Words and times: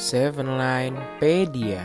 Seven 0.00 0.56
Line 0.56 0.96
Pedia. 1.20 1.84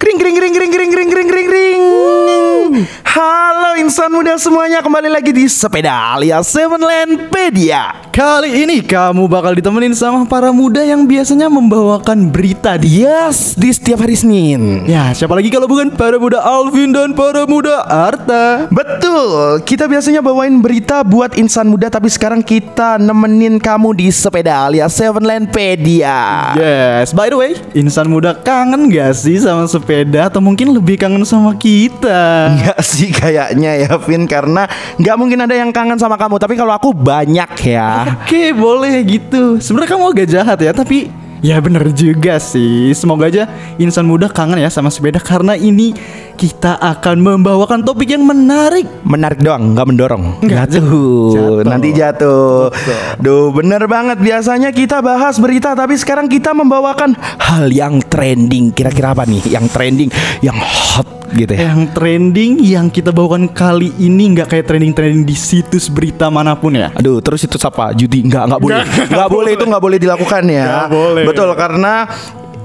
Kring 0.00 0.16
kring 0.16 0.32
kring 0.32 0.54
kring 0.56 0.72
kring 0.72 0.90
kring 0.96 1.10
kring 1.12 1.28
kring 1.28 1.48
kring. 1.52 2.72
Halo 3.04 3.76
insan 3.76 4.08
muda 4.08 4.40
semuanya 4.40 4.80
kembali 4.80 5.12
lagi 5.12 5.36
di 5.36 5.44
sepeda 5.52 6.16
alias 6.16 6.48
Seven 6.48 6.80
Landpedia. 6.80 8.05
Kali 8.16 8.64
ini 8.64 8.80
kamu 8.80 9.28
bakal 9.28 9.52
ditemenin 9.52 9.92
sama 9.92 10.24
para 10.24 10.48
muda 10.48 10.80
yang 10.80 11.04
biasanya 11.04 11.52
membawakan 11.52 12.32
berita 12.32 12.80
di 12.80 13.04
Yes, 13.04 13.52
di 13.52 13.68
setiap 13.68 14.08
hari 14.08 14.16
Senin. 14.16 14.88
Ya, 14.88 15.12
siapa 15.12 15.36
lagi 15.36 15.52
kalau 15.52 15.68
bukan 15.68 15.92
para 15.92 16.16
muda 16.16 16.40
Alvin 16.40 16.96
dan 16.96 17.12
para 17.12 17.44
muda 17.44 17.84
Arta 17.84 18.72
Betul, 18.72 19.60
kita 19.68 19.84
biasanya 19.84 20.24
bawain 20.24 20.64
berita 20.64 21.04
buat 21.04 21.36
insan 21.36 21.68
muda 21.68 21.92
tapi 21.92 22.08
sekarang 22.08 22.40
kita 22.40 22.96
nemenin 22.96 23.60
kamu 23.60 23.92
di 23.92 24.08
sepeda 24.08 24.64
alias 24.64 24.96
Seven 24.96 25.20
Landpedia. 25.20 26.56
Yes, 26.56 27.12
by 27.12 27.28
the 27.28 27.36
way, 27.36 27.52
insan 27.76 28.08
muda 28.08 28.32
kangen 28.32 28.88
gak 28.88 29.12
sih 29.12 29.36
sama 29.44 29.68
sepeda 29.68 30.32
atau 30.32 30.40
mungkin 30.40 30.72
lebih 30.72 30.96
kangen 30.96 31.20
sama 31.28 31.52
kita? 31.52 32.48
Enggak 32.48 32.80
sih 32.80 33.12
kayaknya 33.12 33.76
ya 33.84 33.92
Vin 34.00 34.24
Karena 34.24 34.64
nggak 34.96 35.16
mungkin 35.20 35.44
ada 35.44 35.52
yang 35.52 35.68
kangen 35.68 36.00
sama 36.00 36.16
kamu 36.16 36.40
Tapi 36.40 36.56
kalau 36.56 36.72
aku 36.72 36.96
banyak 36.96 37.52
ya 37.60 38.05
Oke, 38.06 38.54
boleh 38.54 39.02
gitu. 39.02 39.58
Sebenarnya 39.58 39.90
kamu 39.98 40.04
agak 40.14 40.28
jahat 40.30 40.58
ya, 40.62 40.70
tapi 40.70 41.10
ya 41.42 41.58
bener 41.58 41.90
juga 41.90 42.38
sih. 42.38 42.94
Semoga 42.94 43.26
aja 43.26 43.44
insan 43.82 44.06
muda 44.06 44.30
kangen 44.30 44.62
ya 44.62 44.70
sama 44.70 44.90
sepeda 44.94 45.18
karena 45.18 45.58
ini 45.58 45.90
kita 46.36 46.76
akan 46.76 47.16
membawakan 47.18 47.80
topik 47.80 48.12
yang 48.12 48.22
menarik. 48.22 48.84
Menarik 49.02 49.40
doang, 49.40 49.72
nggak 49.72 49.86
mendorong 49.88 50.24
Nggak, 50.44 50.66
Jatuh, 50.68 51.32
jatuh. 51.32 51.64
nanti 51.64 51.88
jatuh 51.94 52.68
Duh 53.16 53.48
bener 53.54 53.86
banget 53.86 54.18
Biasanya 54.18 54.74
kita 54.74 54.98
bahas 54.98 55.38
berita 55.38 55.72
Tapi 55.72 55.94
sekarang 55.94 56.26
kita 56.26 56.50
membawakan 56.52 57.14
hal 57.38 57.70
yang 57.70 58.02
trending 58.02 58.74
Kira-kira 58.74 59.14
apa 59.14 59.22
nih 59.24 59.46
yang 59.46 59.70
trending 59.70 60.10
Yang 60.42 60.58
hot 60.58 61.08
gitu 61.32 61.52
ya 61.54 61.70
Yang 61.70 61.94
trending 61.94 62.52
yang 62.60 62.86
kita 62.90 63.14
bawakan 63.14 63.46
kali 63.48 63.94
ini 63.96 64.36
nggak 64.36 64.52
kayak 64.52 64.66
trending-trending 64.66 65.22
di 65.22 65.36
situs 65.38 65.86
berita 65.88 66.28
mana 66.28 66.54
pun 66.58 66.74
ya. 66.74 66.90
Aduh, 66.94 67.18
terus 67.22 67.42
itu 67.46 67.56
apa? 67.62 67.94
Judi 67.94 68.26
nggak 68.26 68.44
nggak 68.52 68.60
boleh, 68.60 68.84
Nggak, 69.10 69.28
boleh 69.30 69.50
itu 69.54 69.64
nggak 69.64 69.82
boleh 69.82 69.98
dilakukan 69.98 70.42
ya. 70.46 70.66
Nggak 70.66 70.90
boleh. 70.92 71.24
Betul 71.24 71.48
karena 71.56 71.94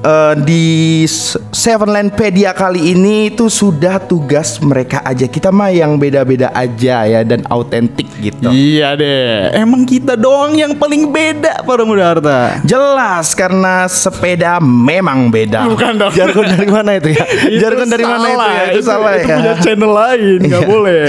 eh, 0.01 0.33
di 0.39 0.63
S- 1.03 1.37
Seven 1.51 1.87
Landpedia 1.87 2.51
kali 2.51 2.91
ini 2.91 3.29
itu 3.29 3.45
sudah 3.45 3.97
tugas 3.97 4.57
mereka 4.59 5.01
aja. 5.01 5.25
Kita 5.25 5.49
mah 5.49 5.69
yang 5.69 5.95
beda-beda 5.95 6.49
aja 6.51 7.03
ya 7.03 7.21
dan 7.21 7.45
autentik 7.45 8.09
gitu. 8.17 8.49
Iya 8.49 8.93
deh, 8.93 9.53
emang 9.55 9.83
kita 9.83 10.13
doang 10.15 10.53
yang 10.53 10.73
paling 10.73 11.07
beda 11.07 11.61
para 11.61 11.83
muda 11.83 12.03
harta. 12.07 12.39
Jelas 12.63 13.31
karena 13.31 13.85
sepeda 13.85 14.57
memang 14.59 15.27
beda. 15.27 15.65
Bukan 15.65 15.97
dong. 15.97 16.11
Jargon 16.11 16.45
dari 16.47 16.67
mana 16.67 16.91
itu 16.95 17.09
ya? 17.11 17.25
Jargon 17.61 17.87
dari 17.87 18.03
mana 18.03 18.25
itu 18.27 18.41
ya? 18.41 18.63
Itu, 18.67 18.79
salah 18.81 19.11
itu 19.13 19.23
ya. 19.23 19.35
punya 19.35 19.53
channel 19.59 19.91
lain, 19.91 20.39
nggak 20.43 20.59
Iya. 20.59 20.67
boleh. 20.67 21.01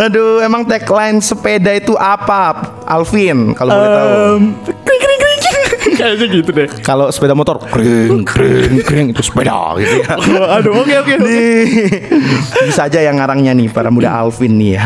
Aduh, 0.00 0.32
emang 0.40 0.62
tagline 0.62 1.20
sepeda 1.20 1.70
itu 1.70 1.92
apa, 1.94 2.54
Alvin? 2.84 3.52
Kalau 3.52 3.70
boleh 3.70 3.90
tahu. 3.90 4.10
Kayaknya 5.98 6.26
gitu 6.30 6.50
deh. 6.52 6.68
Kalau 6.82 7.10
sepeda 7.10 7.34
motor 7.34 7.58
kring 7.68 8.22
kring 8.24 8.82
kring 8.82 9.06
itu 9.12 9.22
sepeda 9.22 9.74
gitu 9.78 9.94
ya. 10.02 10.14
Aduh, 10.58 10.82
oke 10.82 10.94
oke. 11.02 11.12
oke. 11.12 11.14
Nih, 11.22 11.64
bisa 12.66 12.86
aja 12.86 12.98
yang 13.02 13.18
ngarangnya 13.18 13.52
nih 13.54 13.68
para 13.70 13.88
muda 13.90 14.10
Alvin 14.12 14.58
nih 14.58 14.70
ya. 14.78 14.82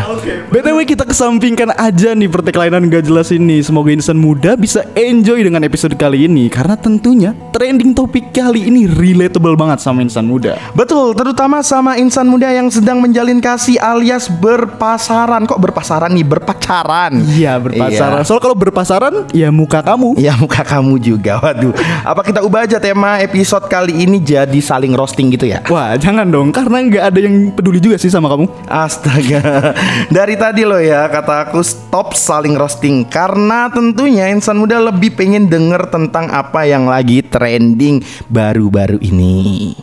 BTW 0.47 0.77
kita 0.87 1.03
kesampingkan 1.03 1.75
aja 1.75 2.15
nih 2.15 2.29
perteklainan 2.31 2.87
gak 2.87 3.03
jelas 3.03 3.29
ini 3.35 3.59
Semoga 3.59 3.91
insan 3.91 4.15
muda 4.15 4.55
bisa 4.55 4.87
enjoy 4.95 5.43
dengan 5.43 5.59
episode 5.63 5.99
kali 5.99 6.23
ini 6.23 6.47
Karena 6.47 6.79
tentunya 6.79 7.35
trending 7.51 7.91
topik 7.91 8.31
kali 8.31 8.71
ini 8.71 8.87
relatable 8.87 9.59
banget 9.59 9.83
sama 9.83 9.99
insan 10.03 10.23
muda 10.23 10.55
Betul, 10.71 11.11
terutama 11.19 11.59
sama 11.59 11.99
insan 11.99 12.31
muda 12.31 12.47
yang 12.47 12.71
sedang 12.71 13.03
menjalin 13.03 13.43
kasih 13.43 13.75
alias 13.75 14.31
berpasaran. 14.31 15.43
Kok 15.43 15.59
berpasaran 15.59 16.11
nih? 16.15 16.23
Berpacaran. 16.23 17.11
Iya 17.27 17.59
berpasaran 17.59 18.23
Iya. 18.23 18.27
Soal 18.27 18.39
kalau 18.39 18.55
berpasaran 18.55 19.27
ya 19.35 19.49
muka 19.51 19.83
kamu 19.83 20.15
Ya 20.15 20.33
muka 20.39 20.63
kamu 20.63 20.86
juga. 20.95 21.35
Waduh. 21.43 21.75
Apa 22.07 22.23
kita 22.23 22.39
ubah 22.47 22.63
aja 22.63 22.79
tema 22.79 23.19
episode 23.19 23.67
kali 23.67 24.07
ini 24.07 24.23
Jadi 24.23 24.63
saling 24.63 24.95
roasting 24.95 25.27
gitu 25.35 25.43
ya? 25.43 25.59
Wah 25.67 25.99
jangan 25.99 26.31
dong. 26.31 26.55
Karena 26.55 26.79
nggak 26.87 27.03
ada 27.03 27.19
yang 27.19 27.51
peduli 27.51 27.83
juga 27.83 27.99
sih 27.99 28.07
sama 28.07 28.31
kamu. 28.31 28.47
Astaga. 28.71 29.75
Dari 30.15 30.39
tadi 30.39 30.63
loh 30.63 30.79
ya 30.79 31.11
Kata 31.11 31.51
aku 31.51 31.59
stop 31.59 32.15
saling 32.15 32.55
roasting. 32.55 33.03
Karena 33.03 33.67
tentunya 33.67 34.31
insan 34.31 34.63
muda 34.63 34.79
lebih 34.79 35.19
pengen 35.19 35.51
denger 35.51 35.91
Tentang 35.91 36.31
apa 36.31 36.63
yang 36.63 36.87
lagi 36.87 37.19
trending 37.27 37.99
Baru-baru 38.31 39.03
ini. 39.03 39.75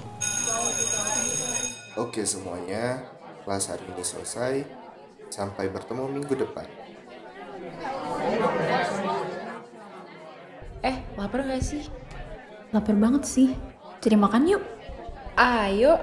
Oke 1.95 2.23
semuanya, 2.23 3.11
kelas 3.43 3.75
hari 3.75 3.91
ini 3.91 4.03
selesai. 4.07 4.55
Sampai 5.35 5.67
bertemu 5.67 6.07
minggu 6.15 6.31
depan. 6.39 6.63
Eh, 10.85 11.01
lapar 11.17 11.49
gak 11.49 11.65
sih? 11.65 11.89
Lapar 12.69 12.93
banget 12.93 13.25
sih. 13.25 13.57
Cari 14.05 14.21
makan 14.21 14.45
yuk. 14.45 14.61
Ayo. 15.33 15.97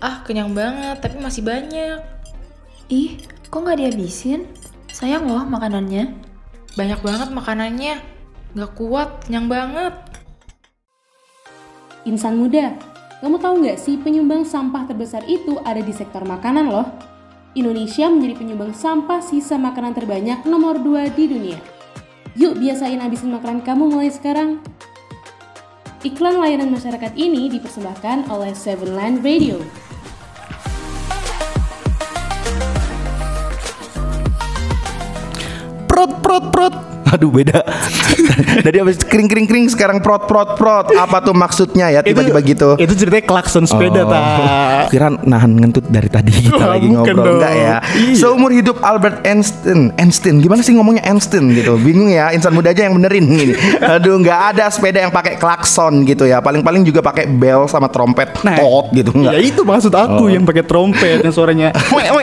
Ah, 0.00 0.24
kenyang 0.24 0.56
banget, 0.56 0.96
tapi 1.04 1.20
masih 1.20 1.44
banyak. 1.44 2.00
Ih, 2.88 3.20
kok 3.52 3.60
nggak 3.60 3.84
dihabisin? 3.84 4.48
Sayang 4.88 5.28
loh 5.28 5.44
makanannya. 5.44 6.16
Banyak 6.72 7.00
banget 7.04 7.28
makanannya. 7.36 8.00
Gak 8.56 8.72
kuat, 8.80 9.28
kenyang 9.28 9.52
banget. 9.52 9.92
Insan 12.08 12.40
muda, 12.40 12.72
kamu 13.20 13.36
tahu 13.36 13.54
nggak 13.60 13.76
sih 13.76 14.00
penyumbang 14.00 14.48
sampah 14.48 14.88
terbesar 14.88 15.20
itu 15.28 15.60
ada 15.68 15.84
di 15.84 15.92
sektor 15.92 16.24
makanan 16.24 16.72
loh? 16.72 16.86
Indonesia 17.56 18.12
menjadi 18.12 18.36
penyumbang 18.36 18.76
sampah 18.76 19.24
sisa 19.24 19.56
makanan 19.56 19.96
terbanyak 19.96 20.44
nomor 20.44 20.76
2 20.76 21.16
di 21.16 21.24
dunia. 21.24 21.58
Yuk 22.36 22.60
biasain 22.60 23.00
habisin 23.00 23.32
makanan 23.32 23.64
kamu 23.64 23.96
mulai 23.96 24.12
sekarang. 24.12 24.60
Iklan 26.04 26.36
layanan 26.36 26.68
masyarakat 26.68 27.16
ini 27.16 27.48
dipersembahkan 27.48 28.28
oleh 28.28 28.52
Seven 28.52 28.92
Line 28.92 29.24
Radio. 29.24 29.56
Prot 35.88 36.12
prot 36.20 36.44
prot 36.52 36.95
Aduh 37.06 37.30
beda 37.30 37.62
Dari 38.66 38.76
habis 38.82 38.98
kering 38.98 39.30
kering 39.30 39.46
kering 39.46 39.66
Sekarang 39.70 39.98
prot 40.02 40.26
prot 40.26 40.58
prot 40.58 40.90
Apa 40.92 41.22
tuh 41.22 41.32
maksudnya 41.32 41.88
ya 41.88 42.00
Tiba-tiba 42.02 42.42
gitu 42.42 42.74
Itu 42.76 42.92
ceritanya 42.92 43.24
klakson 43.24 43.64
sepeda 43.64 44.02
Oh, 44.02 44.10
tak 44.10 44.22
Kira 44.92 45.10
nahan 45.22 45.54
ngentut 45.56 45.86
dari 45.86 46.06
tadi 46.06 46.30
kita 46.30 46.56
Wah, 46.56 46.78
lagi 46.78 46.86
ngobrol 46.86 47.16
dong. 47.18 47.36
enggak 47.38 47.52
ya. 47.52 47.76
Iya. 47.98 48.14
Seumur 48.14 48.50
hidup 48.54 48.78
Albert 48.80 49.26
Einstein, 49.26 49.90
Einstein 49.98 50.38
gimana 50.38 50.62
sih 50.62 50.72
ngomongnya 50.74 51.02
Einstein 51.06 51.50
gitu. 51.52 51.74
Bingung 51.74 52.06
ya 52.06 52.30
insan 52.30 52.54
muda 52.54 52.70
aja 52.70 52.86
yang 52.86 52.94
benerin 52.94 53.26
gini. 53.26 53.54
Aduh 53.98 54.22
nggak 54.22 54.54
ada 54.54 54.70
sepeda 54.70 55.02
yang 55.02 55.10
pakai 55.10 55.34
klakson 55.36 56.06
gitu 56.06 56.22
ya. 56.22 56.38
Paling-paling 56.38 56.86
juga 56.86 57.02
pakai 57.02 57.26
bel 57.26 57.66
sama 57.66 57.90
trompet 57.90 58.30
Nah, 58.46 58.54
tot 58.58 58.94
gitu 58.94 59.10
enggak. 59.10 59.32
Ya 59.34 59.40
itu 59.42 59.62
maksud 59.66 59.90
aku 59.90 60.30
yang 60.30 60.46
pakai 60.46 60.62
trompet 60.62 61.18
yang 61.26 61.34
suaranya 61.34 61.74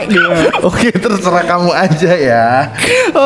gitu. 0.07 0.29
Oke 0.63 0.87
terserah 0.93 1.43
kamu 1.43 1.71
aja 1.73 2.11
ya. 2.15 2.47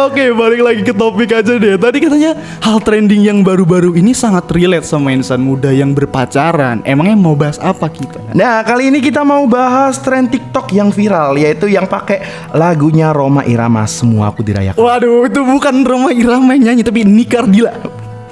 Oke, 0.07 0.33
balik 0.33 0.61
lagi 0.65 0.81
ke 0.81 0.93
topik 0.95 1.29
aja 1.29 1.46
deh. 1.55 1.79
Tadi 1.79 1.97
katanya 2.03 2.35
hal 2.59 2.83
trending 2.83 3.23
yang 3.23 3.39
baru-baru 3.39 3.95
ini 3.95 4.11
sangat 4.11 4.51
relate 4.51 4.83
sama 4.83 5.15
insan 5.15 5.39
muda 5.39 5.71
yang 5.71 5.95
berpacaran. 5.95 6.83
Emangnya 6.83 7.15
mau 7.15 7.31
bahas 7.39 7.55
apa 7.63 7.87
kita? 7.87 8.19
Nah 8.35 8.59
kali 8.67 8.91
ini 8.91 8.99
kita 8.99 9.23
mau 9.23 9.47
bahas 9.47 9.95
tren 10.03 10.27
TikTok 10.27 10.75
yang 10.75 10.91
viral 10.91 11.39
yaitu 11.39 11.71
yang 11.71 11.87
pakai 11.87 12.51
lagunya 12.51 13.15
Roma 13.15 13.47
Irama 13.47 13.87
semua 13.87 14.27
aku 14.27 14.43
dirayakan. 14.43 14.75
Waduh, 14.75 15.31
itu 15.31 15.39
bukan 15.39 15.87
Roma 15.87 16.11
Irama 16.11 16.51
yang 16.59 16.75
nyanyi 16.75 16.83
tapi 16.83 17.07
Nikar 17.07 17.47
Dila. 17.47 17.71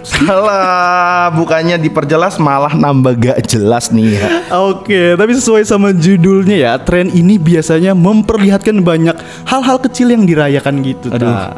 Salah, 0.05 1.33
bukannya 1.33 1.81
diperjelas 1.81 2.37
malah 2.37 2.77
nambah 2.77 3.17
gak 3.17 3.39
jelas 3.49 3.89
nih 3.89 4.21
ya. 4.21 4.27
Oke, 4.69 5.17
tapi 5.17 5.33
sesuai 5.33 5.65
sama 5.65 5.97
judulnya 5.97 6.57
ya, 6.61 6.73
tren 6.77 7.09
ini 7.09 7.41
biasanya 7.41 7.97
memperlihatkan 7.97 8.85
banyak 8.85 9.17
hal-hal 9.49 9.81
kecil 9.81 10.13
yang 10.13 10.29
dirayakan 10.29 10.85
gitu. 10.85 11.09
Aduh. 11.09 11.49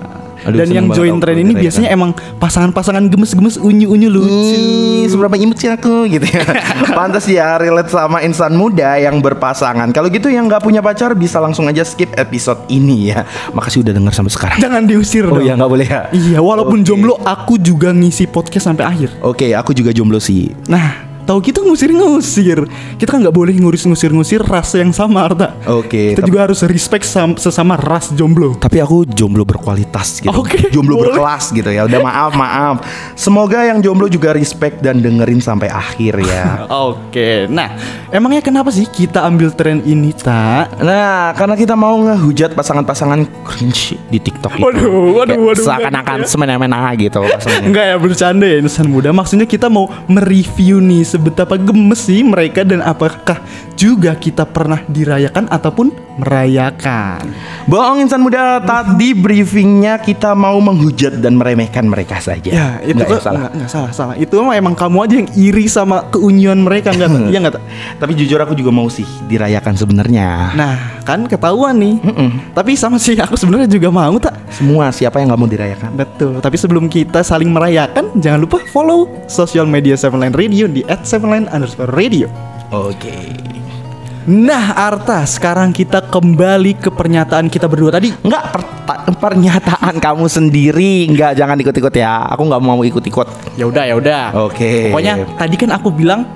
Aduh, 0.47 0.63
Dan 0.63 0.67
yang 0.71 0.87
join 0.89 1.19
tren 1.19 1.37
ini 1.37 1.51
biasanya 1.51 1.91
emang 1.91 2.15
pasangan-pasangan 2.39 3.03
gemes-gemes 3.05 3.59
unyu-unyu 3.59 4.07
lucu. 4.07 4.31
Ih, 4.31 5.03
seberapa 5.05 5.35
imut 5.35 5.59
sih 5.59 5.67
aku 5.67 6.07
gitu 6.07 6.23
ya. 6.23 6.43
Pantas 6.97 7.27
ya 7.27 7.59
relate 7.59 7.91
sama 7.91 8.23
insan 8.23 8.55
muda 8.55 8.95
yang 8.95 9.19
berpasangan. 9.19 9.91
Kalau 9.91 10.07
gitu 10.07 10.31
yang 10.31 10.47
nggak 10.47 10.63
punya 10.63 10.79
pacar 10.79 11.11
bisa 11.13 11.37
langsung 11.37 11.67
aja 11.67 11.83
skip 11.83 12.15
episode 12.15 12.63
ini 12.67 13.11
ya. 13.11 13.27
Makasih 13.51 13.83
udah 13.83 13.93
denger 13.93 14.13
sampai 14.15 14.31
sekarang. 14.31 14.57
Jangan 14.59 14.83
diusir 14.87 15.27
Oh 15.27 15.35
dong. 15.35 15.43
ya 15.43 15.53
nggak 15.53 15.67
boleh 15.67 15.87
ya. 15.87 16.01
Iya, 16.09 16.39
walaupun 16.39 16.79
Oke. 16.79 16.87
jomblo 16.87 17.19
aku 17.19 17.59
juga 17.59 17.91
ngisi 17.91 18.25
podcast 18.25 18.71
sampai 18.71 18.87
akhir. 18.87 19.09
Oke, 19.19 19.51
aku 19.51 19.75
juga 19.75 19.91
jomblo 19.91 20.17
sih. 20.17 20.55
Nah, 20.71 21.06
tahu 21.27 21.39
kita 21.43 21.59
ngusir-ngusir. 21.61 22.63
Kita 22.95 23.09
kan 23.11 23.19
nggak 23.19 23.35
boleh 23.35 23.51
ngurus-ngusir-ngusir 23.59 24.41
ras 24.47 24.71
yang 24.73 24.95
sama, 24.95 25.27
Arta. 25.27 25.51
Oke, 25.67 26.15
Kita 26.15 26.23
tapi- 26.23 26.29
juga 26.31 26.39
harus 26.47 26.63
respect 26.63 27.03
sam- 27.03 27.35
sesama 27.35 27.75
ras 27.75 28.15
jomblo. 28.15 28.55
Tapi 28.55 28.79
aku 28.79 29.03
jomblo 29.03 29.43
berkualitas 29.43 30.23
gitu. 30.23 30.31
Oke, 30.31 30.71
jomblo 30.71 30.95
boleh. 30.95 31.11
berkelas 31.11 31.51
gitu 31.51 31.67
ya. 31.67 31.83
Udah 31.83 31.99
maaf, 31.99 32.31
maaf. 32.33 32.75
Semoga 33.13 33.67
yang 33.67 33.83
jomblo 33.83 34.07
juga 34.07 34.31
respect 34.31 34.79
dan 34.79 35.03
dengerin 35.03 35.43
sampai 35.43 35.67
akhir 35.67 36.23
ya. 36.23 36.63
Oke, 36.89 37.51
nah 37.51 37.75
emangnya 38.07 38.39
kenapa 38.39 38.71
sih 38.71 38.87
kita 38.87 39.27
ambil 39.27 39.51
tren 39.51 39.83
ini 39.83 40.15
tak? 40.15 40.79
Nah, 40.79 41.35
karena 41.35 41.59
kita 41.59 41.75
mau 41.75 41.99
ngehujat 41.99 42.55
pasangan-pasangan 42.55 43.27
cringe 43.43 43.99
di 44.07 44.21
TikTok 44.21 44.55
itu. 44.55 44.63
Waduh, 44.63 45.11
waduh, 45.17 45.39
waduh, 45.51 45.65
Seakan-akan 45.65 46.23
semena-mena 46.23 46.87
gitu. 46.95 47.19
Enggak 47.65 47.85
ya 47.91 47.95
bercanda 47.97 48.45
ya 48.47 48.61
insan 48.61 48.87
muda 48.87 49.09
Maksudnya 49.09 49.49
kita 49.49 49.67
mau 49.67 49.89
mereview 50.05 50.77
nih 50.77 51.01
Sebetapa 51.17 51.57
gemes 51.57 52.05
sih 52.05 52.21
mereka 52.21 52.61
Dan 52.61 52.85
apakah 52.85 53.41
juga 53.77 54.17
kita 54.17 54.43
pernah 54.49 54.81
dirayakan 54.89 55.45
Ataupun 55.53 55.93
merayakan 56.17 57.29
Bohong 57.69 58.01
insan 58.01 58.25
muda, 58.25 58.57
tadi 58.63 59.13
briefingnya 59.13 60.01
kita 60.01 60.33
mau 60.33 60.57
menghujat 60.57 61.19
dan 61.19 61.35
meremehkan 61.35 61.85
mereka 61.85 62.17
saja. 62.17 62.49
Ya 62.49 62.67
itu 62.81 62.97
Nggak 62.97 63.11
ya, 63.11 63.19
salah. 63.21 63.37
Enggak, 63.37 63.51
enggak 63.53 63.69
salah 63.69 63.91
salah 63.93 64.15
Itu 64.17 64.41
mah 64.41 64.57
emang 64.57 64.73
kamu 64.73 64.97
aja 65.05 65.15
yang 65.21 65.29
iri 65.37 65.65
sama 65.69 66.09
keunyian 66.09 66.65
mereka 66.65 66.91
Enggak? 66.91 67.09
Iya 67.31 67.37
enggak? 67.43 67.61
Tapi 68.01 68.11
jujur 68.17 68.39
aku 68.41 68.57
juga 68.57 68.71
mau 68.73 68.89
sih 68.89 69.05
dirayakan 69.29 69.77
sebenarnya. 69.77 70.57
Nah 70.57 70.75
kan 71.05 71.29
ketahuan 71.29 71.77
nih 71.77 72.01
Tapi 72.57 72.73
sama 72.73 72.97
sih 72.97 73.13
aku 73.13 73.37
sebenarnya 73.37 73.69
juga 73.69 73.93
mau 73.93 74.17
tak 74.17 74.33
Semua 74.49 74.89
siapa 74.89 75.21
yang 75.21 75.29
nggak 75.29 75.41
mau 75.43 75.49
dirayakan? 75.49 75.91
Betul, 75.93 76.39
tapi 76.41 76.55
sebelum 76.57 76.87
kita 76.87 77.21
saling 77.21 77.51
merayakan, 77.51 78.09
jangan 78.17 78.39
lupa 78.41 78.57
follow 78.71 79.11
sosial 79.27 79.67
media 79.67 79.93
Seven 79.99 80.23
Line 80.23 80.33
Radio 80.33 80.65
di 80.65 80.81
@sevenline 81.03 81.51
underscore 81.51 81.91
radio. 81.91 82.31
Nah, 84.27 84.75
Arta, 84.75 85.23
sekarang 85.23 85.71
kita 85.71 86.03
kembali 86.03 86.75
ke 86.75 86.91
pernyataan 86.91 87.47
kita 87.47 87.63
berdua 87.63 87.95
tadi. 87.95 88.11
Enggak 88.11 88.43
perta- 88.51 89.07
pernyataan 89.15 90.03
kamu 90.03 90.27
sendiri, 90.27 91.07
enggak 91.07 91.31
jangan 91.31 91.55
ikut-ikut 91.55 91.95
ya. 91.95 92.27
Aku 92.27 92.43
nggak 92.43 92.59
mau 92.59 92.83
ikut-ikut. 92.83 93.55
Ya 93.55 93.63
udah, 93.63 93.87
ya 93.87 93.95
udah. 93.95 94.23
Oke. 94.43 94.91
Pokoknya 94.91 95.23
tadi 95.31 95.55
kan 95.55 95.71
aku 95.71 95.95
bilang 95.95 96.27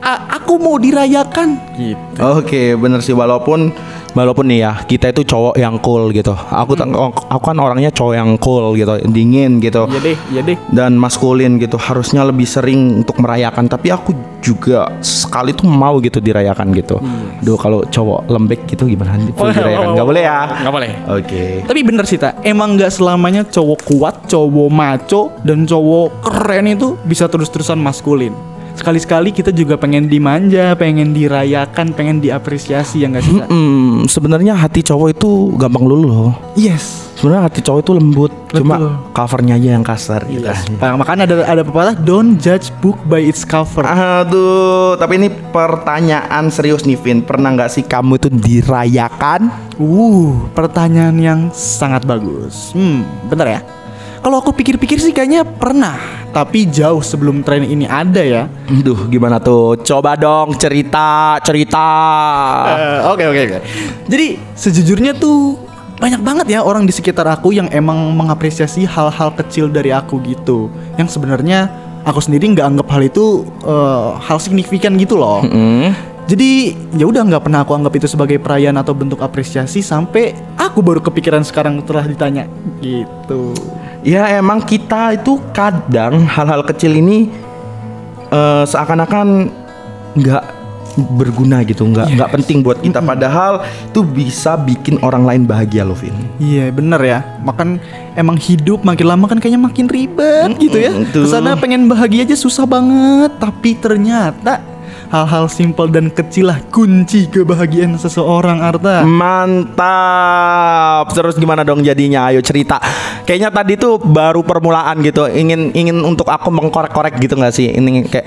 "A- 0.00 0.40
aku 0.40 0.56
mau 0.56 0.80
dirayakan 0.80 1.76
gitu. 1.76 2.20
Oke, 2.24 2.72
bener 2.72 3.04
sih 3.04 3.12
walaupun 3.12 3.68
walaupun 4.16 4.48
nih 4.48 4.64
ya 4.64 4.72
kita 4.80 5.12
itu 5.12 5.22
cowok 5.22 5.54
yang 5.54 5.76
cool 5.78 6.08
gitu. 6.10 6.32
Aku 6.32 6.72
tak- 6.72 6.88
aku 7.28 7.42
kan 7.44 7.58
orangnya 7.60 7.92
cowok 7.92 8.14
yang 8.16 8.30
cool 8.40 8.72
gitu, 8.72 8.96
dingin 9.06 9.60
gitu. 9.60 9.84
Iya 9.86 10.00
deh, 10.00 10.16
iya 10.32 10.40
deh. 10.42 10.56
Dan 10.72 10.96
maskulin 10.96 11.60
gitu 11.60 11.76
harusnya 11.76 12.24
lebih 12.24 12.48
sering 12.48 13.04
untuk 13.04 13.20
merayakan 13.20 13.68
tapi 13.68 13.92
aku 13.92 14.16
juga 14.40 14.88
sekali 15.02 15.52
tuh 15.52 15.66
mau 15.66 16.00
gitu 16.00 16.16
dirayakan 16.18 16.72
gitu. 16.72 16.96
Duh 17.42 17.58
kalau 17.58 17.84
cowok 17.84 18.24
lembek 18.26 18.64
gitu 18.64 18.88
gimana 18.88 19.20
full 19.36 19.52
dirayakan? 19.52 19.92
Nggak 19.92 20.06
boleh 20.08 20.22
ya? 20.24 20.38
Nggak 20.64 20.72
boleh. 20.72 20.90
Oke. 21.12 21.44
Tapi 21.66 21.80
bener 21.84 22.04
sih 22.08 22.16
tak, 22.16 22.40
emang 22.40 22.80
nggak 22.80 22.88
selamanya 22.88 23.44
cowok 23.44 23.80
kuat, 23.84 24.14
cowok 24.24 24.68
maco, 24.72 25.22
dan 25.44 25.68
cowok 25.68 26.24
keren 26.24 26.72
itu 26.72 26.96
bisa 27.04 27.28
terus-terusan 27.28 27.76
maskulin. 27.76 28.32
Sekali-sekali 28.76 29.32
kita 29.32 29.50
juga 29.56 29.80
pengen 29.80 30.04
dimanja, 30.04 30.76
pengen 30.76 31.16
dirayakan, 31.16 31.96
pengen 31.96 32.20
diapresiasi 32.20 33.00
ya 33.02 33.08
nggak 33.08 33.24
sih? 33.24 33.36
Hmm, 33.48 34.04
sebenarnya 34.04 34.52
hati 34.52 34.84
cowok 34.84 35.08
itu 35.16 35.56
gampang 35.56 35.88
luluh 35.88 36.12
loh. 36.12 36.32
Yes. 36.54 37.08
Sebenarnya 37.16 37.48
hati 37.48 37.64
cowok 37.64 37.80
itu 37.80 37.92
lembut, 37.96 38.32
cuma 38.52 38.76
Betul. 38.76 38.92
covernya 39.16 39.56
aja 39.56 39.68
yang 39.72 39.80
kasar 39.80 40.28
gitu. 40.28 40.44
Nah, 40.76 41.00
makanya 41.00 41.24
ada 41.24 41.48
ada 41.48 41.62
pepatah 41.64 41.96
don't 41.96 42.36
judge 42.36 42.68
book 42.84 43.00
by 43.08 43.24
its 43.24 43.40
cover. 43.40 43.88
Aduh, 43.88 45.00
tapi 45.00 45.16
ini 45.24 45.32
pertanyaan 45.32 46.52
serius 46.52 46.84
nih 46.84 47.00
Vin. 47.00 47.24
Pernah 47.24 47.56
nggak 47.56 47.72
sih 47.72 47.88
kamu 47.88 48.20
itu 48.20 48.28
dirayakan? 48.28 49.48
Uh, 49.80 50.36
pertanyaan 50.52 51.16
yang 51.16 51.40
sangat 51.56 52.04
bagus. 52.04 52.76
Hmm, 52.76 53.08
bentar 53.32 53.48
ya. 53.48 53.60
Kalau 54.20 54.42
aku 54.42 54.50
pikir-pikir 54.52 54.98
sih 54.98 55.12
kayaknya 55.14 55.44
pernah, 55.46 55.96
tapi 56.34 56.68
jauh 56.68 57.00
sebelum 57.00 57.40
tren 57.40 57.64
ini 57.64 57.88
ada 57.88 58.20
ya. 58.20 58.44
Duh, 58.68 59.08
gimana 59.08 59.40
tuh? 59.40 59.78
Coba 59.80 60.18
dong 60.18 60.56
cerita, 60.58 61.40
cerita. 61.40 61.88
Eh, 62.76 63.00
Oke 63.08 63.24
oke 63.24 63.40
oke. 63.46 63.58
Jadi 64.10 64.26
sejujurnya 64.52 65.16
tuh 65.16 65.56
banyak 65.96 66.20
banget 66.20 66.46
ya 66.52 66.60
orang 66.60 66.84
di 66.84 66.92
sekitar 66.92 67.24
aku 67.24 67.56
yang 67.56 67.72
emang 67.72 68.12
mengapresiasi 68.12 68.84
hal-hal 68.84 69.32
kecil 69.32 69.72
dari 69.72 69.94
aku 69.94 70.20
gitu. 70.26 70.68
Yang 71.00 71.16
sebenarnya 71.16 71.72
aku 72.04 72.20
sendiri 72.20 72.52
nggak 72.52 72.66
anggap 72.66 72.86
hal 72.92 73.02
itu 73.06 73.48
eh, 73.64 74.08
hal 74.20 74.36
signifikan 74.36 74.98
gitu 75.00 75.16
loh. 75.16 75.40
Hmm. 75.40 75.96
Jadi 76.26 76.74
ya 76.98 77.06
udah 77.06 77.22
nggak 77.22 77.42
pernah 77.46 77.62
aku 77.62 77.72
anggap 77.78 78.02
itu 78.02 78.10
sebagai 78.10 78.42
perayaan 78.42 78.74
atau 78.82 78.90
bentuk 78.98 79.22
apresiasi 79.22 79.78
sampai 79.78 80.34
aku 80.58 80.82
baru 80.82 80.98
kepikiran 80.98 81.46
sekarang 81.46 81.78
setelah 81.80 82.02
ditanya 82.02 82.50
gitu. 82.82 83.54
Ya 84.06 84.30
emang 84.38 84.62
kita 84.62 85.18
itu 85.18 85.42
kadang 85.50 86.22
hal-hal 86.30 86.62
kecil 86.62 86.94
ini 86.94 87.26
eh, 88.30 88.62
seakan-akan 88.62 89.50
nggak 90.14 90.44
berguna 90.96 91.60
gitu, 91.66 91.84
nggak 91.84 92.14
nggak 92.14 92.30
penting 92.38 92.62
buat 92.62 92.78
kita. 92.80 93.02
Padahal 93.02 93.66
itu 93.66 94.00
bisa 94.06 94.54
bikin 94.56 95.02
orang 95.02 95.26
lain 95.26 95.42
bahagia 95.44 95.82
loh, 95.82 95.98
Vin. 95.98 96.14
Iya 96.38 96.72
bener 96.72 97.00
ya 97.02 97.18
Makan 97.44 97.82
emang 98.16 98.38
hidup 98.40 98.86
makin 98.86 99.10
lama 99.10 99.26
kan 99.28 99.42
kayaknya 99.42 99.60
makin 99.60 99.90
ribet 99.90 100.54
gitu 100.56 100.78
ya. 100.78 100.94
Ke 101.10 101.26
sana 101.26 101.58
pengen 101.58 101.90
bahagia 101.90 102.24
aja 102.24 102.38
susah 102.38 102.64
banget 102.64 103.34
Tapi 103.42 103.74
ternyata 103.76 104.62
hal-hal 105.10 105.46
simpel 105.46 105.86
dan 105.90 106.10
kecil 106.10 106.50
lah 106.50 106.58
kunci 106.70 107.30
kebahagiaan 107.30 107.94
seseorang 107.98 108.62
Arta 108.62 109.06
Mantap. 109.06 109.96
Terus 111.14 111.38
gimana 111.38 111.62
dong 111.62 111.82
jadinya? 111.82 112.30
Ayo 112.30 112.42
cerita. 112.42 112.80
Kayaknya 113.26 113.50
tadi 113.50 113.74
tuh 113.78 113.98
baru 113.98 114.42
permulaan 114.42 115.02
gitu. 115.02 115.26
Ingin 115.30 115.74
ingin 115.74 115.98
untuk 116.02 116.30
aku 116.30 116.50
mengkorek-korek 116.50 117.18
gitu 117.18 117.34
nggak 117.38 117.54
sih? 117.54 117.70
Ini 117.70 118.06
kayak 118.06 118.26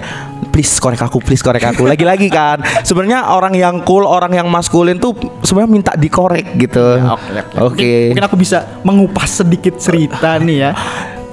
please 0.51 0.75
korek 0.79 0.99
aku, 0.99 1.23
please 1.23 1.43
korek 1.43 1.63
aku. 1.63 1.87
Lagi-lagi 1.87 2.27
kan. 2.31 2.59
Sebenarnya 2.83 3.31
orang 3.31 3.55
yang 3.55 3.83
cool, 3.87 4.03
orang 4.07 4.35
yang 4.35 4.47
maskulin 4.51 4.99
tuh 4.99 5.15
sebenarnya 5.43 5.71
minta 5.71 5.91
dikorek 5.95 6.55
gitu. 6.59 6.99
Oke. 6.99 7.47
Mungkin, 7.55 8.15
mungkin 8.15 8.25
aku 8.27 8.37
bisa 8.39 8.79
mengupas 8.83 9.43
sedikit 9.43 9.75
cerita 9.79 10.35
nih 10.39 10.57
ya 10.69 10.71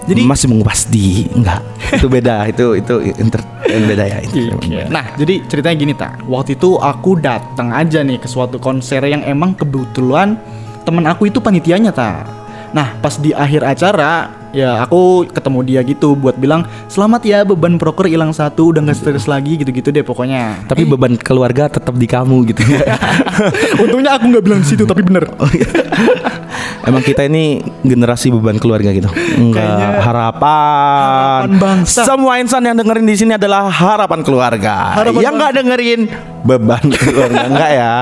Jadi 0.06 0.22
masih 0.22 0.46
mengupas 0.50 0.86
di 0.86 1.26
enggak. 1.34 1.60
Itu 1.98 2.06
beda. 2.06 2.46
itu 2.46 2.78
itu 2.78 2.94
inter 3.18 3.42
beda 3.66 4.04
ya. 4.06 4.18
itu 4.22 4.50
emang 4.50 4.66
beda. 4.66 4.86
Nah, 4.90 5.04
jadi 5.18 5.34
ceritanya 5.46 5.76
gini 5.76 5.94
tak. 5.94 6.22
Waktu 6.26 6.58
itu 6.58 6.78
aku 6.78 7.18
datang 7.18 7.74
aja 7.74 8.02
nih 8.02 8.18
ke 8.22 8.26
suatu 8.30 8.58
konser 8.62 9.02
yang 9.06 9.22
emang 9.26 9.54
kebetulan 9.54 10.38
temen 10.86 11.04
aku 11.06 11.30
itu 11.30 11.42
panitianya 11.42 11.90
tak. 11.90 12.26
Nah, 12.70 12.94
pas 13.02 13.18
di 13.18 13.30
akhir 13.34 13.62
acara 13.66 14.30
ya 14.56 14.80
aku 14.80 15.28
ketemu 15.28 15.58
dia 15.68 15.80
gitu 15.84 16.16
buat 16.16 16.40
bilang 16.40 16.64
selamat 16.88 17.20
ya 17.28 17.38
beban 17.44 17.76
proker 17.76 18.08
hilang 18.08 18.32
satu 18.32 18.72
udah 18.72 18.80
nggak 18.88 18.96
stres 18.96 19.28
lagi 19.28 19.60
gitu-gitu 19.60 19.92
deh 19.92 20.00
pokoknya. 20.00 20.64
Tapi 20.64 20.88
beban 20.88 21.20
keluarga 21.20 21.68
tetap 21.68 21.92
di 21.92 22.08
kamu 22.08 22.48
gitu. 22.48 22.64
Untungnya 23.84 24.16
aku 24.16 24.32
nggak 24.32 24.44
bilang 24.44 24.64
situ 24.64 24.88
tapi 24.88 25.04
bener. 25.04 25.28
Emang 26.86 27.02
kita 27.02 27.26
ini 27.26 27.60
generasi 27.84 28.32
beban 28.32 28.56
keluarga 28.56 28.94
gitu. 28.94 29.10
Enggak 29.36 29.60
Kayaknya 29.60 29.88
harapan. 30.00 31.02
harapan 31.04 31.52
bangsa. 31.60 32.00
Semua 32.06 32.32
insan 32.40 32.62
yang 32.64 32.78
dengerin 32.78 33.04
di 33.04 33.16
sini 33.18 33.32
adalah 33.36 33.68
harapan 33.68 34.20
keluarga. 34.24 34.96
Harapan 34.96 35.20
yang 35.20 35.34
nggak 35.36 35.52
dengerin 35.52 36.00
beban 36.46 36.84
keluarga 37.04 37.44
enggak 37.44 37.70
ya. 37.74 37.94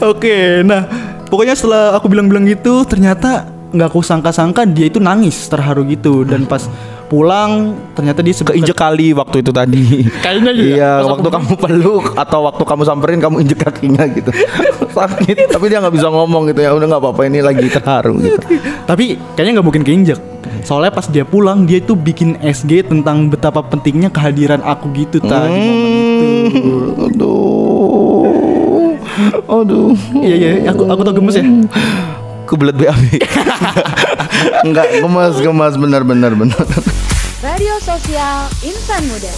Oke, 0.00 0.64
nah 0.64 0.88
pokoknya 1.28 1.54
setelah 1.54 1.92
aku 1.94 2.08
bilang-bilang 2.08 2.48
gitu 2.48 2.88
ternyata 2.88 3.57
nggak 3.68 3.88
aku 3.92 4.00
sangka-sangka 4.00 4.64
dia 4.64 4.88
itu 4.88 4.96
nangis 4.96 5.48
terharu 5.52 5.84
gitu 5.84 6.24
dan 6.24 6.48
pas 6.48 6.64
pulang 7.08 7.72
ternyata 7.96 8.20
dia 8.20 8.36
Keinjek 8.36 8.76
kali 8.76 9.16
waktu 9.16 9.40
itu 9.40 9.50
tadi. 9.50 10.04
Kayaknya 10.24 10.52
iya. 10.52 10.68
Iya, 10.68 10.90
aku 11.00 11.08
waktu 11.18 11.28
kamu 11.32 11.52
peluk 11.56 12.06
atau 12.14 12.40
waktu 12.44 12.62
kamu 12.68 12.82
samperin 12.84 13.20
kamu 13.20 13.36
injek 13.42 13.58
kakinya 13.64 14.04
gitu. 14.12 14.30
Sakit, 14.96 15.48
tapi 15.48 15.64
dia 15.72 15.80
nggak 15.80 15.94
bisa 15.96 16.12
ngomong 16.12 16.52
gitu 16.52 16.60
ya. 16.60 16.76
Udah 16.76 16.86
nggak 16.86 17.02
apa-apa 17.02 17.20
ini 17.26 17.40
lagi 17.40 17.66
terharu 17.66 18.20
gitu. 18.20 18.60
Tapi 18.84 19.16
kayaknya 19.34 19.58
nggak 19.58 19.66
mungkin 19.66 19.84
keinjek. 19.84 20.20
Soalnya 20.68 20.92
pas 20.92 21.08
dia 21.08 21.24
pulang 21.24 21.64
dia 21.64 21.80
itu 21.80 21.96
bikin 21.96 22.36
SG 22.44 22.84
tentang 22.84 23.32
betapa 23.32 23.64
pentingnya 23.64 24.12
kehadiran 24.12 24.60
aku 24.60 24.92
gitu 24.92 25.16
tadi 25.24 25.56
momen 25.64 25.92
itu. 25.96 26.26
Hmm, 26.60 27.04
aduh. 27.08 28.28
Aduh. 29.48 29.96
Iya 30.20 30.36
iya, 30.36 30.50
aku 30.70 30.84
aku 30.84 31.00
tau 31.02 31.14
gemes 31.16 31.36
ya. 31.40 31.44
Kebelet 32.48 32.76
BAB. 32.80 33.04
Enggak, 34.66 34.86
gemas, 35.04 35.36
gemas 35.36 35.74
benar 35.76 36.00
benar 36.08 36.32
benar. 36.32 36.64
Radio 37.44 37.76
Sosial 37.84 38.48
Insan 38.64 39.04
Muda. 39.04 39.32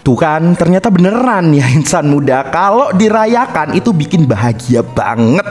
Tuh 0.00 0.16
kan, 0.16 0.56
ternyata 0.56 0.88
beneran 0.88 1.52
ya 1.52 1.68
insan 1.76 2.08
muda. 2.08 2.48
Kalau 2.48 2.88
dirayakan 2.96 3.76
itu 3.76 3.92
bikin 3.92 4.24
bahagia 4.24 4.80
banget. 4.80 5.44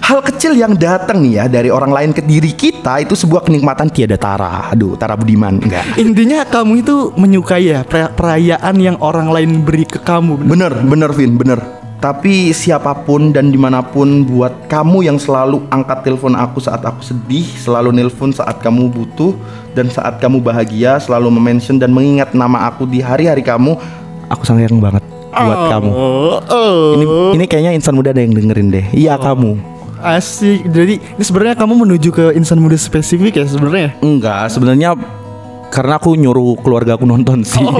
Hal 0.00 0.24
kecil 0.24 0.56
yang 0.56 0.72
datang 0.72 1.20
nih 1.20 1.36
ya 1.36 1.44
dari 1.52 1.68
orang 1.68 1.92
lain 1.92 2.10
ke 2.16 2.24
diri 2.24 2.56
kita 2.56 3.04
itu 3.04 3.12
sebuah 3.12 3.44
kenikmatan 3.44 3.92
tiada 3.92 4.16
tara. 4.16 4.72
Aduh, 4.72 4.96
Tara 4.96 5.20
Budiman 5.20 5.60
enggak. 5.60 6.00
Intinya 6.00 6.48
kamu 6.48 6.80
itu 6.80 7.12
menyukai 7.12 7.76
ya 7.76 7.84
per- 7.84 8.16
perayaan 8.16 8.80
yang 8.80 8.96
orang 9.04 9.28
lain 9.28 9.68
beri 9.68 9.84
ke 9.84 10.00
kamu. 10.00 10.48
bener? 10.48 10.80
Bener, 10.80 10.88
bener 10.88 11.10
Vin, 11.12 11.36
bener. 11.36 11.79
Tapi 12.00 12.56
siapa 12.56 12.96
pun 13.04 13.28
dan 13.28 13.52
di 13.52 13.60
mana 13.60 13.84
pun 13.84 14.24
buat 14.24 14.72
kamu 14.72 15.04
yang 15.04 15.20
selalu 15.20 15.60
angkat 15.68 16.00
telepon 16.00 16.32
aku 16.32 16.56
saat 16.56 16.80
aku 16.80 17.04
sedih, 17.04 17.44
selalu 17.44 17.92
nelpon 17.92 18.32
saat 18.32 18.56
kamu 18.64 18.88
butuh, 18.88 19.36
dan 19.76 19.92
saat 19.92 20.16
kamu 20.16 20.40
bahagia, 20.40 20.96
selalu 20.96 21.28
mention 21.28 21.76
dan 21.76 21.92
mengingat 21.92 22.32
nama 22.32 22.72
aku 22.72 22.88
di 22.88 23.04
hari-hari 23.04 23.44
kamu, 23.44 23.76
aku 24.32 24.42
sayang 24.48 24.80
banget 24.80 25.04
buat 25.28 25.60
kamu. 25.76 25.90
Oh, 25.92 26.40
oh. 26.40 26.88
Ini, 26.96 27.04
ini 27.36 27.44
kayaknya 27.44 27.72
insan 27.76 27.92
muda 27.92 28.16
ada 28.16 28.24
yang 28.24 28.32
dengerin 28.32 28.72
deh. 28.72 28.86
Iya 28.96 29.20
kamu. 29.20 29.60
Asik. 30.00 30.72
Jadi 30.72 30.96
ini 30.96 31.24
sebenarnya 31.24 31.60
kamu 31.60 31.84
menuju 31.84 32.08
ke 32.08 32.24
insan 32.32 32.64
muda 32.64 32.80
spesifik 32.80 33.44
ya 33.44 33.44
sebenarnya. 33.44 33.92
Enggak, 34.00 34.48
sebenarnya 34.48 34.96
karena 35.70 35.96
aku 36.02 36.18
nyuruh 36.18 36.58
keluarga 36.60 36.98
aku 36.98 37.06
nonton 37.06 37.46
sih. 37.46 37.62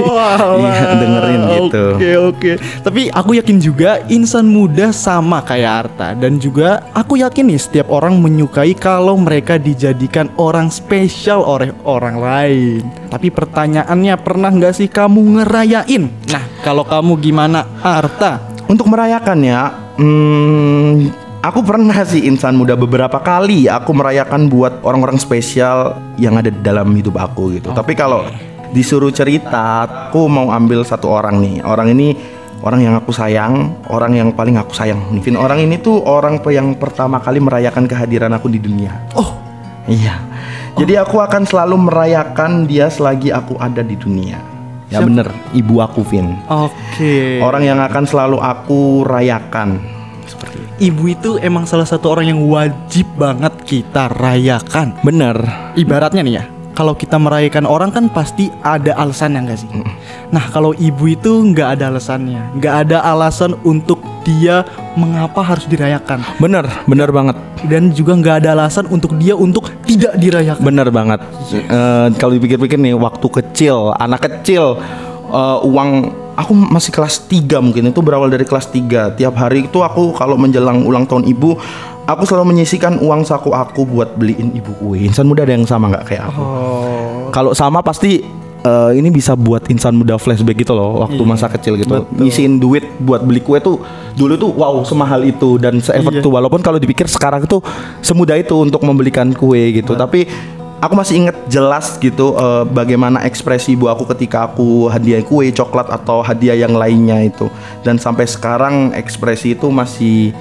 Iya, 0.61 0.93
dengerin 0.95 1.41
gitu. 1.43 1.85
Oke 1.97 2.11
oke. 2.17 2.51
Tapi 2.81 3.01
aku 3.11 3.31
yakin 3.37 3.57
juga 3.59 3.99
insan 4.07 4.47
muda 4.47 4.95
sama 4.95 5.43
kayak 5.43 5.71
Arta 5.87 6.15
dan 6.15 6.39
juga 6.39 6.87
aku 6.95 7.19
yakin 7.19 7.51
nih 7.51 7.59
setiap 7.59 7.87
orang 7.91 8.17
menyukai 8.17 8.71
kalau 8.77 9.19
mereka 9.19 9.59
dijadikan 9.59 10.31
orang 10.39 10.71
spesial 10.71 11.43
oleh 11.43 11.75
orang 11.83 12.17
lain. 12.17 12.81
Tapi 13.11 13.27
pertanyaannya 13.33 14.15
pernah 14.21 14.49
nggak 14.53 14.73
sih 14.75 14.87
kamu 14.87 15.41
ngerayain? 15.41 16.03
Nah 16.31 16.43
kalau 16.63 16.87
kamu 16.87 17.19
gimana 17.19 17.67
Arta? 17.83 18.51
Untuk 18.71 18.87
merayakannya, 18.87 19.59
hmm, 19.99 21.20
aku 21.41 21.59
pernah 21.65 21.97
sih 22.05 22.29
insan 22.29 22.55
muda 22.55 22.77
beberapa 22.77 23.17
kali 23.19 23.65
aku 23.65 23.91
merayakan 23.91 24.47
buat 24.47 24.85
orang-orang 24.85 25.17
spesial 25.17 25.97
yang 26.21 26.37
ada 26.37 26.53
di 26.53 26.61
dalam 26.61 26.93
hidup 26.93 27.17
aku 27.17 27.57
gitu. 27.57 27.73
Tapi 27.73 27.97
kalau 27.97 28.25
disuruh 28.71 29.11
cerita, 29.11 29.85
aku 29.85 30.29
mau 30.29 30.53
ambil 30.53 30.85
satu 30.85 31.11
orang 31.11 31.41
nih. 31.41 31.65
Orang 31.65 31.91
ini 31.91 32.15
orang 32.61 32.85
yang 32.85 32.93
aku 32.95 33.11
sayang, 33.11 33.75
orang 33.89 34.15
yang 34.15 34.29
paling 34.31 34.55
aku 34.55 34.71
sayang. 34.71 35.01
Mungkin 35.11 35.35
orang 35.35 35.59
ini 35.59 35.81
tuh 35.81 35.99
orang 36.05 36.39
yang 36.47 36.77
pertama 36.77 37.19
kali 37.19 37.41
merayakan 37.41 37.89
kehadiran 37.89 38.31
aku 38.31 38.47
di 38.47 38.61
dunia. 38.61 38.93
Oh 39.17 39.51
Iya. 39.89 40.15
Jadi 40.77 40.93
aku 40.95 41.19
akan 41.19 41.43
selalu 41.43 41.75
merayakan 41.89 42.69
dia 42.69 42.87
selagi 42.87 43.33
aku 43.33 43.57
ada 43.59 43.83
di 43.83 43.97
dunia. 43.97 44.39
Ya 44.91 44.99
bener, 44.99 45.31
ibu 45.55 45.79
aku 45.79 46.03
Vin. 46.03 46.35
oke. 46.51 47.39
Orang 47.39 47.63
yang 47.63 47.79
akan 47.79 48.03
selalu 48.03 48.37
aku 48.43 49.07
rayakan. 49.07 49.79
Seperti 50.31 50.63
itu. 50.63 50.71
Ibu 50.91 51.03
itu 51.11 51.29
emang 51.43 51.67
salah 51.67 51.83
satu 51.83 52.07
orang 52.15 52.31
yang 52.31 52.39
wajib 52.47 53.03
banget 53.19 53.51
kita 53.67 54.07
rayakan. 54.15 54.95
Bener. 55.03 55.35
Ibaratnya 55.75 56.23
nih 56.23 56.35
ya, 56.39 56.43
kalau 56.71 56.95
kita 56.95 57.19
merayakan 57.19 57.67
orang 57.67 57.91
kan 57.91 58.07
pasti 58.07 58.47
ada 58.63 58.95
alasannya 58.95 59.39
nggak 59.43 59.59
sih? 59.59 59.69
Nah 60.31 60.47
kalau 60.49 60.71
ibu 60.71 61.11
itu 61.11 61.31
nggak 61.51 61.75
ada 61.75 61.91
alasannya, 61.91 62.55
nggak 62.55 62.75
ada 62.87 62.97
alasan 63.03 63.59
untuk 63.67 63.99
dia 64.23 64.63
mengapa 64.93 65.41
harus 65.41 65.65
dirayakan, 65.65 66.21
Bener, 66.37 66.61
bener 66.85 67.09
banget. 67.09 67.33
dan 67.65 67.89
juga 67.89 68.13
nggak 68.13 68.35
ada 68.45 68.49
alasan 68.53 68.85
untuk 68.87 69.17
dia 69.17 69.33
untuk 69.33 69.73
tidak 69.83 70.13
dirayakan. 70.15 70.61
Bener 70.61 70.87
banget. 70.93 71.19
Eh, 71.51 72.07
kalau 72.21 72.37
dipikir-pikir 72.37 72.77
nih, 72.77 72.93
waktu 72.93 73.27
kecil, 73.27 73.91
anak 73.97 74.21
kecil, 74.29 74.77
eh, 75.33 75.57
uang 75.65 76.13
aku 76.33 76.51
masih 76.53 76.91
kelas 76.91 77.23
3 77.23 77.59
mungkin 77.59 77.89
itu 77.89 77.99
berawal 77.99 78.27
dari 78.27 78.43
kelas 78.43 78.67
3 78.67 79.15
Tiap 79.15 79.33
hari 79.33 79.65
itu 79.65 79.79
aku 79.79 80.11
kalau 80.11 80.35
menjelang 80.35 80.83
ulang 80.83 81.03
tahun 81.03 81.25
ibu, 81.25 81.55
aku 82.03 82.23
selalu 82.23 82.51
menyisikan 82.51 82.97
uang 82.97 83.23
saku 83.23 83.51
aku 83.51 83.83
buat 83.83 84.15
beliin 84.15 84.51
ibu 84.51 84.71
kue. 84.77 85.01
Insan 85.01 85.27
muda 85.27 85.43
ada 85.43 85.53
yang 85.53 85.65
sama 85.65 85.89
nggak 85.89 86.05
kayak 86.05 86.23
aku? 86.29 86.43
Kalau 87.31 87.51
sama 87.51 87.79
pasti 87.79 88.23
eh, 88.61 88.91
ini 88.93 89.09
bisa 89.09 89.33
buat 89.33 89.65
insan 89.67 89.95
muda 89.95 90.15
flashback 90.15 90.59
gitu 90.59 90.71
loh 90.71 91.01
waktu 91.01 91.21
masa 91.23 91.47
kecil 91.47 91.75
gitu. 91.75 92.05
Ngisiin 92.13 92.57
duit 92.57 92.83
buat 92.99 93.21
beli 93.21 93.39
kue 93.39 93.57
tuh 93.57 93.79
dulu 94.11 94.35
tuh 94.35 94.51
wow 94.51 94.83
semahal 94.83 95.23
itu 95.23 95.55
dan 95.55 95.79
se-effort 95.79 96.11
Iya. 96.11 96.21
itu 96.21 96.29
walaupun 96.29 96.59
kalau 96.59 96.75
dipikir 96.77 97.07
sekarang 97.07 97.47
itu 97.47 97.63
semudah 98.01 98.35
itu 98.35 98.53
untuk 98.53 98.83
membelikan 98.83 99.31
kue 99.31 99.71
gitu. 99.73 99.95
Tapi 99.95 100.27
aku 100.81 100.93
masih 100.97 101.15
inget 101.23 101.37
jelas 101.45 101.95
gitu 102.01 102.33
eh, 102.33 102.65
bagaimana 102.65 103.21
ekspresi 103.23 103.77
ibu 103.77 103.85
aku 103.87 104.09
ketika 104.17 104.49
aku 104.49 104.89
hadiah 104.89 105.21
kue, 105.21 105.53
coklat 105.53 105.87
atau 105.93 106.25
hadiah 106.25 106.57
yang 106.57 106.73
lainnya 106.73 107.21
itu. 107.21 107.47
Dan 107.85 108.01
sampai 108.01 108.25
sekarang 108.25 108.91
ekspresi 108.97 109.53
itu 109.53 109.69
masih 109.69 110.33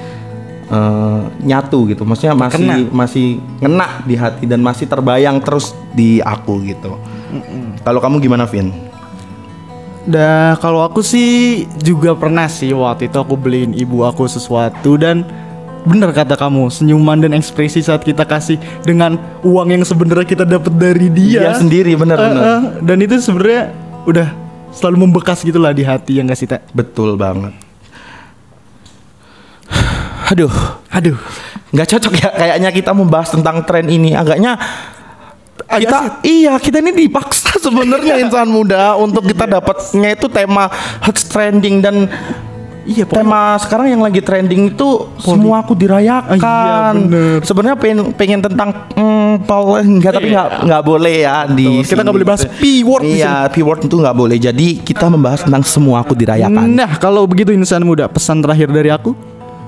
eh, 0.72 1.22
nyatu 1.44 1.84
gitu. 1.92 2.08
Maksudnya 2.08 2.34
masih 2.34 2.88
masih 2.90 3.26
ngena 3.60 4.00
di 4.08 4.16
hati 4.16 4.48
dan 4.48 4.64
masih 4.64 4.88
terbayang 4.88 5.38
terus 5.44 5.76
di 5.92 6.24
aku 6.24 6.64
gitu. 6.64 6.96
Kalau 7.84 8.00
kamu 8.02 8.18
gimana, 8.24 8.48
Vin? 8.48 8.72
Dan 10.08 10.56
kalau 10.58 10.80
aku 10.80 11.04
sih 11.04 11.68
juga 11.84 12.16
pernah 12.16 12.48
sih 12.48 12.72
waktu 12.72 13.12
itu 13.12 13.20
aku 13.20 13.36
beliin 13.36 13.76
ibu 13.76 14.02
aku 14.02 14.24
sesuatu 14.24 14.96
dan 14.96 15.22
bener 15.80 16.10
kata 16.10 16.34
kamu 16.34 16.68
senyuman 16.68 17.16
dan 17.16 17.32
ekspresi 17.32 17.80
saat 17.80 18.02
kita 18.02 18.22
kasih 18.22 18.56
dengan 18.82 19.16
uang 19.40 19.68
yang 19.70 19.82
sebenarnya 19.82 20.26
kita 20.26 20.44
dapat 20.44 20.72
dari 20.72 21.08
dia. 21.08 21.50
Dia 21.50 21.52
sendiri 21.56 21.92
Eh, 21.92 21.98
benar-benar. 21.98 22.42
eh, 22.42 22.60
dan 22.84 22.96
itu 22.98 23.16
sebenarnya 23.16 23.72
udah 24.04 24.28
selalu 24.70 25.08
membekas 25.08 25.40
gitu 25.40 25.56
lah 25.56 25.72
di 25.72 25.82
hati 25.82 26.20
yang 26.20 26.28
gak 26.28 26.38
sih 26.38 26.46
tak 26.46 26.62
Betul 26.70 27.16
banget. 27.16 27.52
Aduh, 30.30 30.52
aduh. 30.88 31.18
Nggak 31.70 31.88
cocok 31.90 32.12
ya 32.18 32.28
kayaknya 32.30 32.70
kita 32.70 32.90
membahas 32.90 33.30
tentang 33.30 33.62
tren 33.62 33.86
ini. 33.86 34.14
Agaknya 34.14 34.58
kita 35.60 36.22
iya 36.22 36.58
kita 36.58 36.82
ini 36.82 37.06
dipaksa 37.06 37.58
sebenarnya 37.58 38.18
insan 38.22 38.46
muda 38.46 38.94
untuk 38.94 39.22
kita 39.22 39.46
dapatnya 39.46 40.14
itu 40.14 40.26
tema 40.26 40.66
hot 40.98 41.18
trending 41.30 41.78
dan 41.78 42.10
Iya, 42.84 43.04
pokoknya- 43.04 43.20
tema 43.24 43.42
sekarang 43.60 43.86
yang 43.92 44.02
lagi 44.02 44.20
trending 44.24 44.72
itu 44.72 44.88
semua 45.20 45.60
aku 45.60 45.76
dirayakan. 45.76 46.36
Ah, 46.40 46.46
iya, 46.46 46.78
bener. 46.96 47.38
Sebenarnya 47.44 47.76
pengen 47.76 47.98
pengen 48.16 48.40
tentang 48.40 48.70
mm, 48.96 49.44
power 49.44 49.84
enggak 49.84 50.12
tapi 50.16 50.32
nggak 50.32 50.48
nggak 50.64 50.82
boleh 50.82 51.14
ya 51.22 51.44
di 51.46 51.84
Kita 51.84 52.00
nggak 52.00 52.06
sini. 52.08 52.16
boleh 52.16 52.26
bahas 52.26 52.42
P-word 52.48 53.04
di 53.04 53.20
Iya, 53.20 53.34
P-word 53.52 53.80
itu 53.84 53.96
nggak 53.96 54.16
boleh. 54.16 54.36
Jadi 54.40 54.80
kita 54.80 55.06
membahas 55.06 55.44
tentang 55.44 55.62
semua 55.62 56.00
aku 56.00 56.16
dirayakan. 56.16 56.66
Nah 56.72 56.96
kalau 56.96 57.28
begitu 57.28 57.52
insan 57.52 57.84
muda 57.84 58.08
pesan 58.08 58.40
terakhir 58.40 58.72
dari 58.72 58.90
aku 58.90 59.12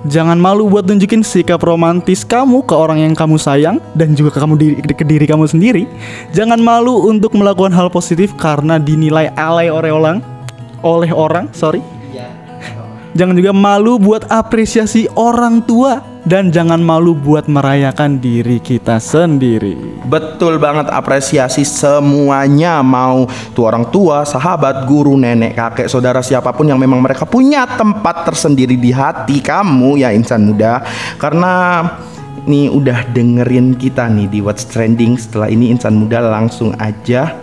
Jangan 0.02 0.34
malu 0.34 0.66
buat 0.66 0.82
nunjukin 0.82 1.22
sikap 1.22 1.62
romantis 1.62 2.26
kamu 2.26 2.66
ke 2.66 2.74
orang 2.74 3.06
yang 3.06 3.14
kamu 3.14 3.38
sayang 3.38 3.78
dan 3.94 4.18
juga 4.18 4.34
ke 4.34 4.42
kamu 4.42 4.54
diri, 4.58 4.74
ke 4.82 5.04
diri 5.06 5.30
kamu 5.30 5.46
sendiri. 5.46 5.86
Jangan 6.34 6.58
malu 6.58 7.06
untuk 7.06 7.38
melakukan 7.38 7.70
hal 7.70 7.86
positif 7.86 8.34
karena 8.34 8.82
dinilai 8.82 9.30
alay 9.38 9.70
oleh 9.70 9.94
orang, 9.94 10.18
oleh 10.82 11.14
orang, 11.14 11.46
sorry. 11.54 11.78
Jangan 13.12 13.36
juga 13.36 13.52
malu 13.52 14.00
buat 14.00 14.24
apresiasi 14.32 15.04
orang 15.20 15.60
tua 15.68 16.00
dan 16.24 16.48
jangan 16.48 16.80
malu 16.80 17.12
buat 17.12 17.44
merayakan 17.44 18.16
diri 18.16 18.56
kita 18.56 18.96
sendiri. 18.96 20.00
Betul 20.08 20.56
banget 20.56 20.88
apresiasi 20.88 21.60
semuanya 21.60 22.80
mau 22.80 23.28
tuh 23.52 23.68
orang 23.68 23.84
tua, 23.92 24.24
sahabat, 24.24 24.88
guru, 24.88 25.20
nenek, 25.20 25.52
kakek, 25.52 25.92
saudara 25.92 26.24
siapa 26.24 26.56
pun 26.56 26.72
yang 26.72 26.80
memang 26.80 27.04
mereka 27.04 27.28
punya 27.28 27.68
tempat 27.68 28.24
tersendiri 28.32 28.80
di 28.80 28.88
hati 28.96 29.44
kamu 29.44 30.00
ya 30.00 30.08
insan 30.08 30.48
muda. 30.48 30.80
Karena 31.20 31.84
nih 32.48 32.72
udah 32.72 33.12
dengerin 33.12 33.76
kita 33.76 34.08
nih 34.08 34.26
di 34.32 34.40
What's 34.40 34.64
Trending 34.64 35.20
setelah 35.20 35.52
ini 35.52 35.68
insan 35.68 35.94
muda 35.94 36.18
langsung 36.24 36.74
aja 36.80 37.38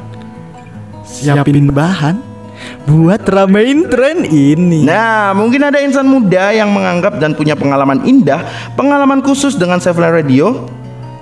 Siapin 1.07 1.71
bahan 1.71 2.28
buat 2.83 3.23
ramein 3.27 3.87
tren 3.87 4.25
ini. 4.25 4.83
Nah, 4.83 5.31
mungkin 5.37 5.63
ada 5.63 5.79
insan 5.79 6.07
muda 6.09 6.51
yang 6.51 6.73
menganggap 6.73 7.21
dan 7.21 7.37
punya 7.37 7.53
pengalaman 7.53 8.03
indah, 8.03 8.43
pengalaman 8.73 9.23
khusus 9.23 9.55
dengan 9.55 9.77
Saveline 9.79 10.15
Radio. 10.15 10.67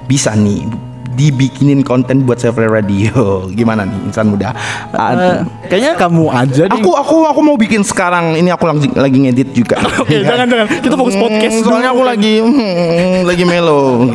Bisa 0.07 0.31
nih 0.31 0.86
dibikinin 1.17 1.81
konten 1.81 2.21
buat 2.29 2.37
Saveline 2.37 2.69
Radio. 2.69 3.49
Gimana 3.49 3.89
nih 3.89 3.97
insan 4.05 4.29
muda? 4.29 4.53
Eh, 4.93 5.41
kayaknya 5.65 5.97
kamu 5.97 6.29
aja 6.29 6.63
deh. 6.69 6.77
Aku 6.77 6.93
aku 6.93 7.25
aku 7.25 7.41
mau 7.41 7.57
bikin 7.57 7.81
sekarang. 7.81 8.37
Ini 8.37 8.53
aku 8.53 8.69
lagi 8.69 8.87
lagi 8.93 9.17
ngedit 9.25 9.49
juga. 9.57 9.81
Oke, 10.05 10.21
jangan 10.21 10.45
jangan. 10.45 10.67
Kita 10.77 10.93
fokus 10.93 11.17
podcast. 11.17 11.57
Hmm, 11.57 11.65
Soalnya 11.65 11.89
aku 11.89 12.03
lagi 12.05 12.33
hmm, 12.37 13.25
lagi 13.25 13.43
melo. 13.49 14.13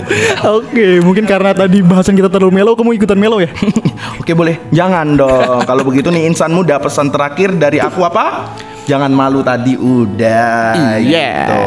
Oke, 0.63 1.03
mungkin 1.03 1.27
karena 1.27 1.51
tadi 1.51 1.83
bahasan 1.83 2.15
kita 2.15 2.31
terlalu 2.31 2.63
melo, 2.63 2.79
kamu 2.79 2.95
ikutan 2.95 3.19
melo 3.19 3.43
ya? 3.43 3.51
Oke 4.23 4.33
boleh. 4.39 4.63
Jangan 4.71 5.19
dong. 5.19 5.67
Kalau 5.67 5.83
begitu 5.83 6.15
nih 6.15 6.31
insan 6.31 6.55
muda 6.55 6.79
pesan 6.79 7.11
terakhir 7.11 7.59
dari 7.59 7.83
aku 7.83 8.07
apa? 8.07 8.55
Jangan 8.87 9.11
malu 9.15 9.43
tadi 9.43 9.75
udah. 9.79 10.99
Iya. 10.99 11.31
gitu. 11.47 11.63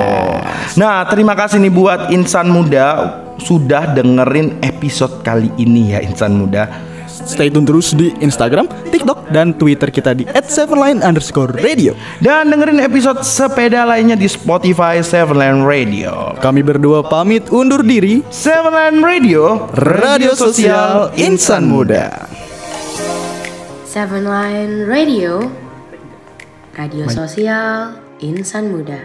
Nah 0.79 1.03
terima 1.07 1.35
kasih 1.35 1.59
nih 1.59 1.71
buat 1.71 2.11
insan 2.11 2.51
muda 2.51 3.19
sudah 3.41 3.95
dengerin 3.95 4.59
episode 4.63 5.21
kali 5.21 5.51
ini 5.59 5.95
ya 5.95 5.99
insan 6.03 6.39
muda. 6.39 6.67
Stay 7.05 7.49
tune 7.49 7.65
terus 7.65 7.95
di 7.97 8.13
Instagram, 8.21 8.69
TikTok, 8.93 9.33
dan 9.33 9.55
Twitter 9.57 9.89
kita 9.89 10.13
di 10.13 10.29
@sevenline 10.45 11.01
underscore 11.01 11.57
radio. 11.57 11.97
Dan 12.21 12.53
dengerin 12.53 12.77
episode 12.83 13.25
sepeda 13.25 13.81
lainnya 13.87 14.13
di 14.13 14.29
Spotify 14.29 15.01
Seven 15.01 15.39
Line 15.39 15.65
Radio. 15.65 16.37
Kami 16.37 16.61
berdua 16.61 17.01
pamit 17.07 17.49
undur 17.49 17.81
diri. 17.81 18.21
Seven 18.29 18.69
Line 18.69 18.99
Radio, 19.01 19.65
Radio 19.73 20.37
Sosial 20.37 21.09
Insan 21.17 21.65
Muda. 21.71 22.29
Seven 23.95 24.27
Line 24.27 24.91
Radio, 24.91 25.47
radio 26.75 27.07
sosial 27.07 27.95
insan 28.19 28.67
muda. 28.67 28.99